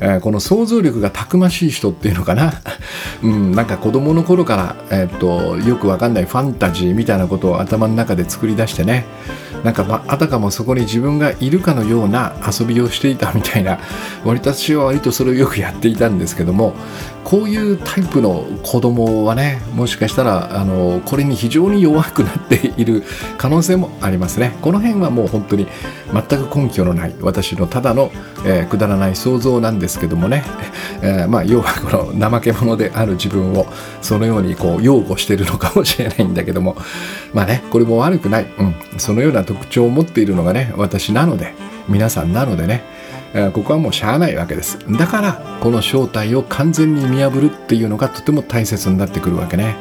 [0.00, 2.54] えー、この想像力がたくましい人っていうのかな、
[3.22, 9.04] うん、なんか子供の頃から、えー、っとよくわかんないファンタジーみたいなことを頭の中で作り出してね。
[9.64, 13.78] なんか、まあたかもそこに自分がいるかのような遊びをしていたみたいな
[14.24, 16.74] 私は割とそれをよくやっていたんですけども
[17.24, 23.02] こういうタイプの子供はねもしかしたらあのこれに非常に弱くなっている
[23.38, 24.52] 可能性もありますね。
[24.60, 25.66] この辺はもう本当に
[26.12, 28.10] 全く根拠のない私のただの、
[28.44, 30.42] えー、くだらない想像なんですですけどもね、
[31.02, 33.66] えー、まあ要はこの怠け者である自分を
[34.00, 36.76] そのようにこう擁護してるのかもしれないんだけども。
[37.34, 41.54] まあねこれも悪くない、うん、そのような特徴を持っているのがね私なので
[41.88, 42.82] 皆さんなのでね。
[43.52, 44.78] ここはもうしゃあないわけです。
[44.88, 49.74] だからこの正体を完全に見破るっていうのがとても大切になってくるわけね。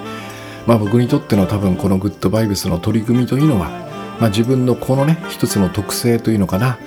[0.65, 3.69] まあ僕にとっての多分このグッドバイブスの取り組みというのは、
[4.19, 6.79] まあ、自分のこのね一つの特性というのかな。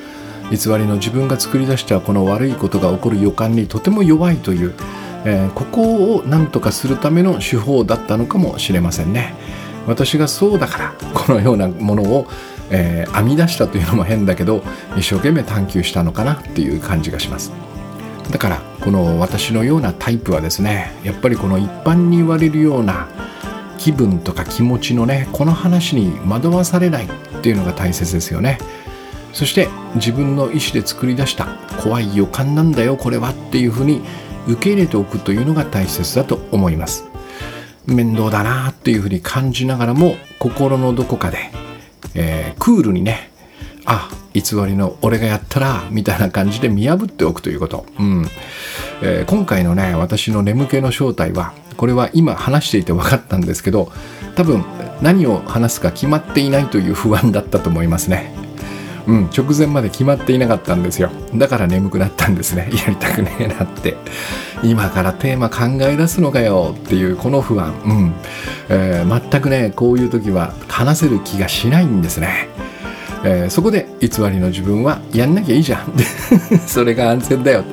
[0.51, 4.75] 偽りの自分が作り出したこの悪いことが起こる予感にとても弱いという、
[5.25, 9.35] えー、ここを何とかするための手法だったのかもしれませんね。
[9.87, 12.27] 私がそうだからこのようなものを
[12.71, 14.63] えー、編み出したというのも変だけど
[14.97, 17.53] 一生懸命探求したのかなっていう感じがします。
[18.31, 23.09] だからこの私のようなタイプはですねやっぱりこの一般に言われるような
[23.79, 27.09] 気分とか気持ちのねこの話に惑わされないっ
[27.41, 28.59] ていうのが大切ですよね。
[29.37, 31.45] そして自分の意思で作り出した
[31.83, 34.01] 怖い予感なんだよこれはっていうふうに
[34.49, 37.05] 受け入れておくというのが大切だと思います。
[37.85, 41.51] 面倒だなっていうふうに感じながらも心のどこかで
[42.15, 43.31] えー、クールにね
[43.85, 48.27] あ偽りの俺がやったらみたいな感じで見破っておくということ、うん。
[49.03, 53.93] えー、今回のね私の眠気の正体はこれは今話していて分かったんですけど
[54.35, 54.65] 多分
[55.03, 58.46] 何を話すか決まっていないという不安だったと思いますね。
[59.07, 61.11] うん、直前まで決まっていなかったんですよ。
[61.35, 62.71] だから眠くなったんですね。
[62.75, 63.97] やりたくねえなって。
[64.63, 67.73] 今からテーマ考え出すのかよっていうこの不安。
[67.85, 68.15] うん。
[68.69, 72.49] えー、全くね、こういう時は話せる気がしないんですね。
[73.25, 75.93] えー、そこで偽りの自分はやんなきゃいいじゃん
[76.67, 77.65] それが安全だよ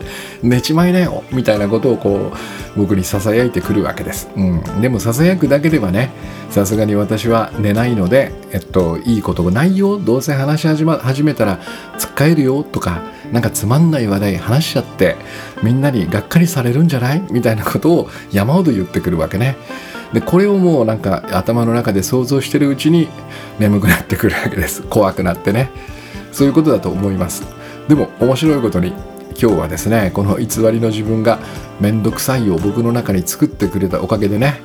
[0.44, 2.32] 寝ちまいなよみたいなことをこ
[2.76, 6.12] う僕にささやいてくるわけです、うん、でもささやくだけではね
[6.50, 11.60] さすがに私は寝ないのでえっといいことないよどうせ話し始,、ま、始めたら
[11.98, 13.02] つっかえるよとか
[13.32, 15.16] なんかつまんない話題話しちゃって
[15.64, 17.24] みんなにがっかりされるんじゃない？
[17.32, 19.56] みたいなことを山ほど言ってくるわけね。
[20.14, 23.08] でこれをもうなんか頭の中で想像してるうちに
[23.58, 24.84] 眠くなってくるわけです。
[24.84, 25.72] 怖くなってね。
[26.32, 27.44] そういうことだと思います。
[27.88, 28.94] でも面白いことに
[29.40, 31.40] 今日はですねこの偽りの自分が
[31.80, 34.62] 面倒くさいを僕の中に作ってくれたおかげでね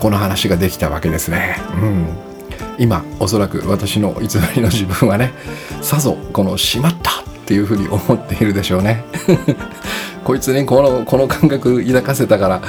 [0.00, 1.56] この話ができたわけですね。
[1.80, 2.06] うん。
[2.78, 5.32] 今おそらく私の偽りの自分はね
[5.80, 9.04] さぞこの「しまった!」っていうふうに思っているでしょうね。
[10.24, 12.62] こいつにこのこの感覚抱かせたから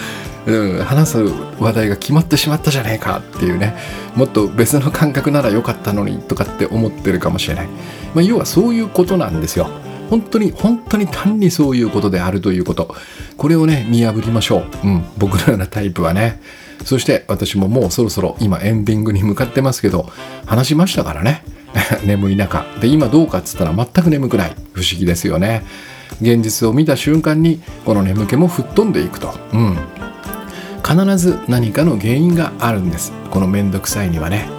[0.48, 1.18] うん、話す
[1.60, 3.76] 話題が決まってしまったじゃねえかっていうね
[4.16, 7.68] もっと別の感覚ならよかったのにとかって思ってるかもしれない、
[8.16, 9.70] まあ、要はそういうことなんですよ。
[10.10, 12.96] 本当に本当に単にそういうことであるということ。
[13.38, 16.42] これをね見破りましょう、うん、僕のようなタイプはね。
[16.86, 20.10] そして私ももうそろそろ今エンディングに向かってますけど
[20.46, 21.44] 話しましたからね。
[22.06, 22.66] 眠い中。
[22.82, 24.56] で今どうかっつったら全く眠くない。
[24.74, 25.64] 不思議ですよね。
[26.22, 29.78] 現実を見た瞬間にこの眠気も吹っ飛んでいくと、うん、
[30.84, 33.12] 必ず何かの原因があるんです。
[33.30, 34.50] このめんどくさいにはね。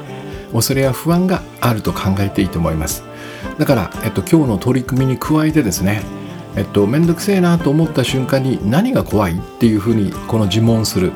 [0.52, 3.07] 恐れや不安があると考えていいと思います。
[3.58, 6.02] だから、えっと、今日の取り組みに加えてですね
[6.56, 11.12] えっと、めんどくせえなと思った瞬間に何が怖いっていうふうにこの自問する。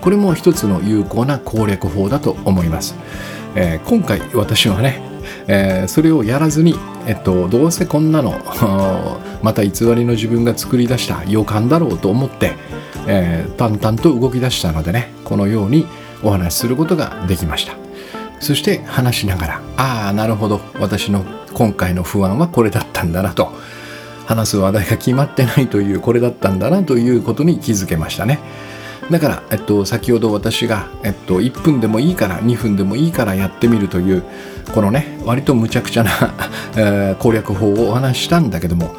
[0.00, 2.94] これも一つの有効な攻略法だと思います、
[3.54, 5.02] えー、今回私はね、
[5.46, 6.74] えー、それをやらずに、
[7.06, 8.40] えっと、どうせこんなの
[9.42, 12.54] また偽りの自分が作り出した予感だろうと思って、
[13.06, 15.86] えー、淡々と動き出したのでねこのように
[16.22, 17.89] お話しすることができました。
[18.40, 20.60] そして話しながらああなるほど。
[20.80, 21.24] 私の
[21.54, 23.52] 今回の不安はこれだったんだなと。
[24.30, 28.38] 話す話題が決まってないというこれだったんだなということに気づけましたね。
[29.10, 34.22] だから、えっと、先ほど私が、えっと、1分でもいいから2分でもいいからやってみるという
[34.72, 36.10] このね割とむちゃくちゃな、
[36.76, 38.94] えー、攻略法をお話ししたんだけども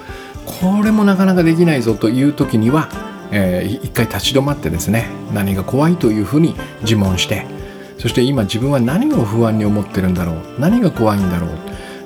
[0.45, 2.89] これもなかなかできないぞという時には、
[3.31, 7.45] えー、一回立ち止まってですね何が怖いというふうに自問して
[8.01, 10.59] そして今自分は何を不安に思ってるんだろう？
[10.59, 11.49] 何が怖いんだろう、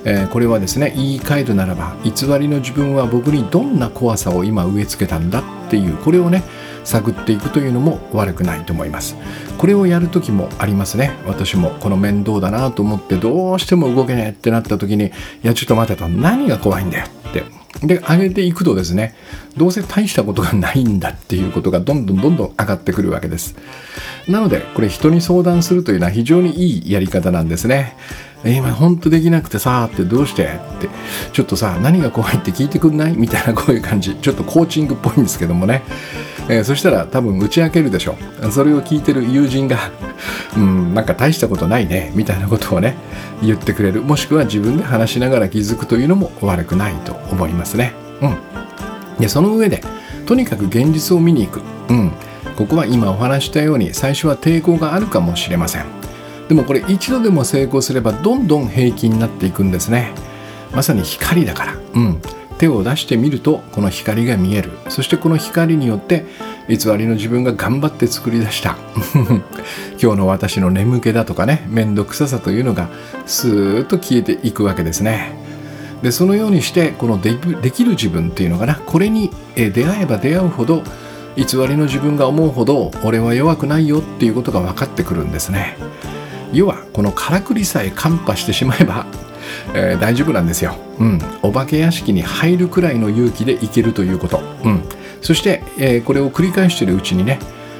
[0.03, 6.43] えー、これはですね言い換えるならば偽りの自分は僕にどんな怖さを今植え付けたんだっていうこれをね
[6.83, 9.15] 探っていくというのも悪くないと思います。
[9.57, 11.11] これをやる時もありますね。
[11.25, 15.11] 私もこの面倒だなと思ってどうしても動けないってなった時にい
[15.43, 17.43] やちょっと待てと何が怖いんだよって
[17.81, 19.15] で上げていくとですね
[19.57, 23.55] どうせ大したことがないんだっていうことがどんどんどんどん上がってくるわけです。
[24.27, 27.95] なのでこれ人に相談するというのは非常にいいやり方なんですね。
[28.45, 30.45] 今ほんとできなくてさってどうして？
[30.45, 30.47] っ
[30.79, 30.89] て。
[31.33, 33.15] ちょっとさ何が怖いって聞いてくんない？
[33.15, 34.15] みたいなこういう感じ。
[34.15, 35.81] ちょっとコーチングっぽいんですけどもね、
[36.47, 38.15] えー、そしたら多分打ち明けるでしょ。
[38.51, 39.77] それを聞いてる友人が
[40.55, 42.11] うんなんか大したことないね。
[42.15, 42.95] みたいなことをね
[43.41, 44.01] 言ってくれる。
[44.01, 47.93] もしくは自分で話しながら気づくというのも悪くないと思いますね。
[48.21, 48.35] うん。
[49.19, 49.81] でその上で
[50.25, 51.61] とにかく現実を見に行く。
[51.89, 52.11] うん。
[52.55, 55.94] ここは今お話したように最初は抵抗があるかもしれません。
[56.47, 60.11] でもこれ一度でも成功すればどんどん平気になっていくんですね。
[60.73, 61.75] まさに光だから。
[61.93, 62.21] うん。
[62.57, 64.71] 手を出してみるとこの光が見える。
[64.89, 66.25] そしてこの光によって
[66.69, 68.77] 偽りの自分が頑張って作り出した。
[70.01, 72.89] 今日の私の眠気だとかね面倒くささというのが
[73.25, 75.33] スーッと消えていくわけですね。
[76.01, 77.35] でそのようにしてこので
[77.71, 78.79] きる自分っていうのかな。
[78.85, 80.83] これに出会えば出会うほど
[81.35, 85.77] 偽りの自分が思うほど俺は弱くないよっていうことが分かってくるんですね。
[86.53, 89.05] 要はこのからくりさえカンパしてしまえば、
[89.73, 94.83] えー、大丈夫なんですよ、うん、お化け屋敷に入るくらいの勇気でいけるということ、うん、
[95.21, 97.39] そして、えー、これを繰り返しているうちにね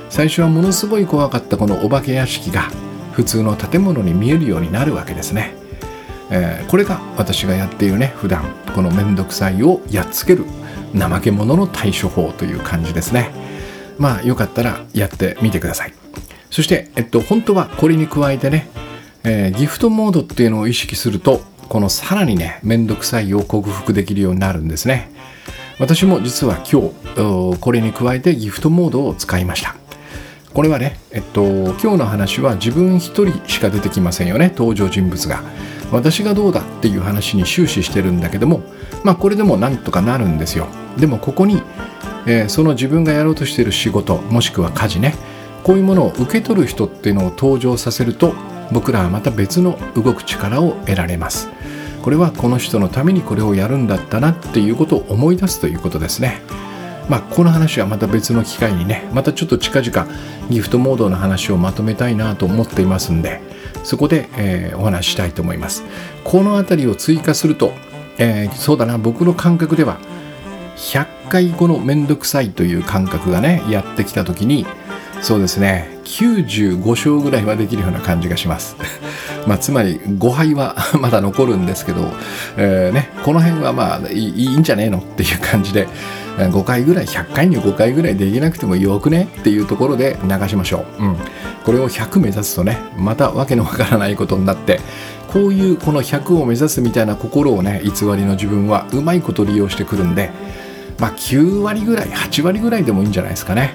[0.09, 2.69] 最初はものすごい怖かったこのお化け屋敷が
[3.13, 5.55] 普通の建物に見えるようになるわけですね、
[6.29, 10.45] えー、これが私がやっているね普段この面倒くさいをやっつける
[10.93, 13.31] 怠け者の対処法という感じですね。
[13.97, 16.04] まあよかったらやってみてください。
[16.55, 18.69] そして、えっと、本当はこれに加えてね、
[19.25, 25.11] えー、ギフトモードっていうのを意識すると、このさらにね、めんどくさいを克服できるようになるんですね。
[25.79, 29.75] 私も実は今日、これに加えてギフトモードを使いました。
[30.53, 35.43] これはね、えっと、今日の話は自分一人しか出てきませんよね、登場人物が。
[35.91, 38.61] 私がどうだっていう話に終始してるんだけども、
[39.03, 40.67] まあこれでもなんとかなるんですよ。
[40.97, 41.61] でもここに、
[42.25, 45.15] えー、その自分がやろうとしてる仕事、もしくは家事ね、
[45.65, 48.35] こういうものを受け取る人っていうのを登場させると
[48.71, 51.49] 僕らはまた別の動く力を得られます。
[52.03, 56.43] これはこの人のためにこれをやるんだったなっていうことを思い出すということですね。
[57.09, 60.07] まあこの話はまた別の機会にねまたちょっと近々
[60.51, 63.41] ギフトモードの話をまとめたいなと思っていますんで
[63.83, 65.83] そこで、えー、お話ししたいと思います。
[66.23, 67.73] この辺りを追加すると、
[68.19, 69.97] えー、そうだな僕の感覚では
[70.77, 74.67] 100回このめんどくさいという感覚がねやってきた時に
[75.21, 75.95] そうですね。
[76.03, 78.75] 95勝ぐらいはできるような感じがします。
[79.47, 82.11] まあつまり5敗は まだ残るんですけど、
[82.57, 85.87] えー、ね、この辺はまあいいんじゃねえのっていう感じで
[86.37, 89.27] 5回ぐらい100回に5回ぐらいできなくてもよくね？
[89.39, 91.15] っていうところで流しましょう、うん、
[91.63, 94.81] これを100目指すとねまたわけのわからないことになって
[95.31, 100.31] こういうこの100を目指すみたいな心をね偽りの自分はうまいこと利用してくるんで
[100.99, 103.73] まあ9割ぐらい8割ぐらいでもいいんじゃないですかね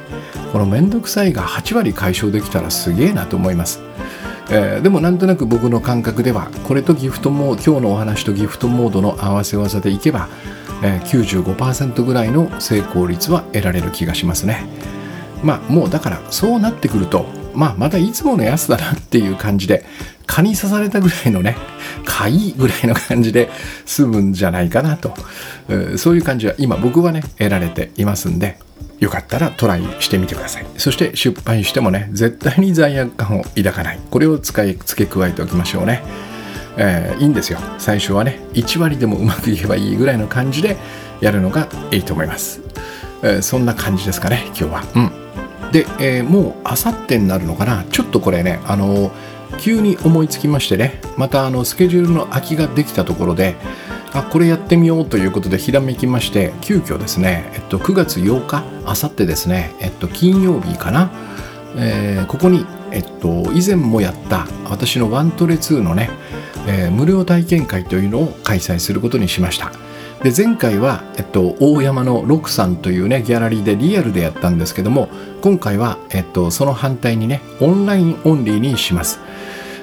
[0.53, 3.81] この面倒くさいが8割解消できたらすげえなと思います。
[4.53, 10.29] えー、でもなんとなく僕の感覚ではこれとギフトも今日のお話とギフトモードの合わせ技でいけば
[10.83, 14.67] えー、95%ぐらいの成功率は得られる気がしますね
[15.43, 19.85] まあもうだからそうなってくるとまあまだいつものやつだなっていう感じで
[20.27, 21.57] 蚊に刺されたぐらいのね
[22.05, 23.51] かいぐらいの感じで
[23.85, 25.15] 済むんじゃないかなと、
[25.69, 28.59] えー、そういう感じは今僕はね得られていますんで
[29.01, 30.67] よかったらトライしてみてください。
[30.77, 33.99] そして失敗してもね絶対に罪悪感を抱かない。
[34.11, 36.03] これを使い付け加えておきましょうね。
[36.77, 37.59] えー、いいんですよ。
[37.79, 40.77] 最初はね1割でもうまくいけばいいぐらいの感じで
[41.21, 42.61] やるのがいいと思います、
[43.23, 44.85] えー、そんな感じですかね今日は。
[44.95, 45.11] うん。
[45.73, 47.85] で、えー、もうあさってになるのかな？
[47.85, 49.11] ちょっとこれねあの
[49.59, 51.01] 急に思いつきましてね。
[51.17, 53.57] またあのスケジュールの空きができたところで
[54.13, 61.11] あこれやってみようということでひらめきまして急遽ですね、えっと、9月8日あさってですね、えっと、金曜日かな、
[61.77, 66.11] えー、ここに、えっと、以前もやった私のワントレ2のね、
[66.67, 69.71] えー、無料体験会というのを開催することにしました。
[70.23, 75.09] で前回は、えっと、大山のロクさんというねギャラリーでリアルでやったんですけども
[75.41, 79.19] 今回は、えっと、その反対にねオンラインオンリーにします。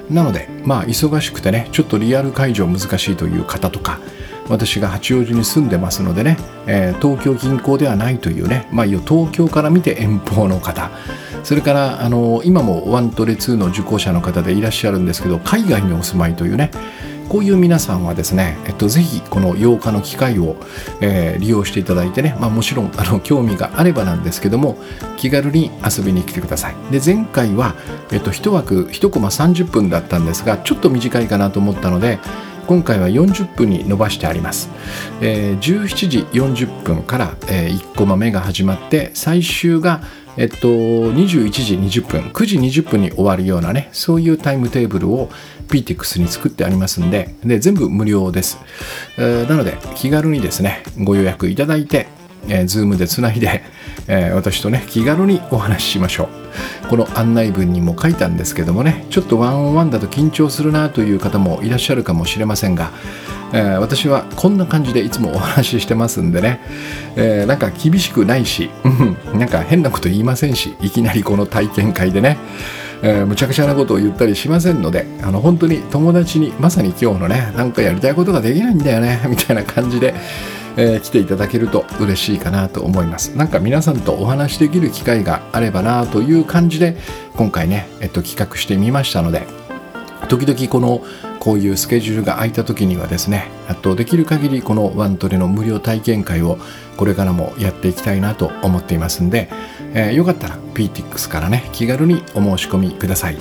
[0.08, 4.00] なのでまあ忙しくてねちょっとリアル会場難しいという方とか
[4.48, 10.90] 私が八王子に住んでますのでね、えー、東京近郊ではないというね、まあ、東京から見て遠方の方。
[11.44, 16.70] それからあの今もワントレ2の受講者の方でいらっしゃるんですけど海外にお住まいというね
[17.28, 20.56] こういう皆さんはですね、えっと、ぜひこの8日の機会を、
[21.00, 24.78] えー、利用していただいてね、まあ、もちろんあの興味があればなんですけども
[25.18, 26.76] 気軽に遊びに来てください。
[26.90, 27.74] で前回は、
[28.10, 32.18] えっと、1枠1コマ30分だったんですがちょっと短いかなと思ったので
[32.68, 34.68] 今回は40分に伸ばしてあります、
[35.22, 40.02] えー、17時40分から、え、1コマ目が始まって最終が
[40.36, 45.30] えっと、21時20分、9時20分に終わるようなね、そういうタイムテーブルを
[45.66, 48.58] PTX に作ってありますんで、で全部無料です。
[49.16, 52.06] えー、なので、気軽にですね、ご予約いただいて、
[52.48, 53.62] えー、Zoom でつないで、
[54.06, 56.28] えー、私とね、気軽にお話ししましょ
[56.84, 56.88] う。
[56.88, 62.90] この案内文にも書いたんですけどもね、ちょっとワンオンワンだと緊張するなという方もいらっしゃるかもしれませんが、
[63.52, 66.60] えー、私はこんな感じでいつもお話ししてますんでね、
[67.16, 68.70] えー、なんか厳しくないし、
[69.34, 72.38] なんか変なこと言いませんし、いきなりこの体験会でね、
[73.02, 80.14] えー、むちゃくちゃなことを言ったりしませんので、あの本当に友達にまさに今日のね、なんかやりたいことができないんだよね、みたいな感じで、
[80.78, 83.36] えー、来ていただけると嬉しいかなと思います。
[83.36, 86.96] なんか皆さんとお話しできる機会があればなという感じで、
[87.36, 89.46] 今回ね、えっと、企画してみましたので、
[90.28, 91.02] 時々この
[91.40, 96.58] こういうスケジュールが空いた時にはですねあとできる限りこのワントレの無料体験会を
[96.96, 99.48] これからもやっていきたいなと思っていますんで、
[99.94, 103.38] えー、よかったら PTX からね気軽にお申し込みください、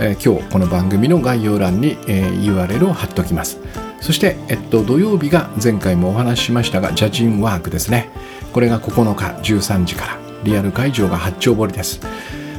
[0.00, 8.08] えー、今日この番組の概要欄に、えー、URL を貼っておきますそして、えっと、土曜日が前回もお話ししましたがジャジンワークですね。
[8.52, 12.00] これが9日13時からリアル会場が八丁堀です、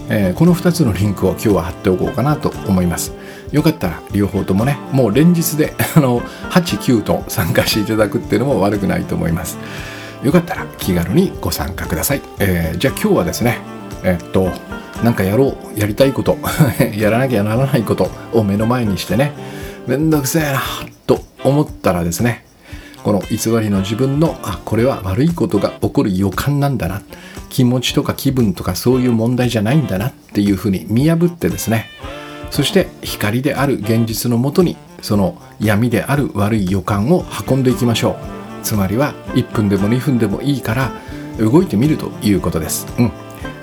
[0.09, 3.13] えー、この2つのリンクを今日は貼っておこうかなと思います。
[3.53, 6.19] よかったら両方ともねもう連日で あの
[6.49, 9.57] 89と参加していただくっていうのも悪くないと思います。
[10.23, 13.59] よかったら気軽にご参加ください、えー、じゃあ今日はですね
[14.03, 14.51] えっと
[15.01, 16.37] なんかやろうやりたいこと
[16.97, 19.31] やらなきゃならないことを目の前にしてね
[19.87, 20.61] めんどくせえな
[21.05, 22.45] と思ったらですね
[23.03, 27.01] この偽りの自分のあこれは悪いことが起こる予感なんだな
[27.49, 31.89] 気持ちとか気分とかそういう問題じゃないんだなっていうふうに見破ってですね
[32.51, 38.37] そして光である現実のもとにその闇である悪い予感を運んでいきましょう。
[38.67, 40.91] つまりは1分でも2分でもいいから
[41.39, 43.11] 動いてみるということです、うん、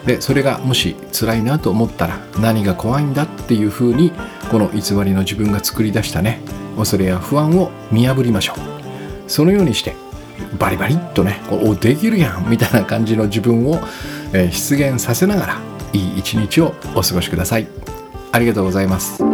[0.06, 4.12] でそれがもし辛いなと思ったら何が怖いんだっていうふうに
[4.50, 6.40] この偽りの自分が作り出したね
[6.76, 9.94] 恐れや不安を見破りましょうそのようにして
[10.58, 13.80] バリバリっとねおできるやんみたいな感じの自分を、
[14.32, 15.60] え出現させながら
[15.92, 17.66] いい一日をお過ごしください。
[18.32, 19.33] ありがとうございます。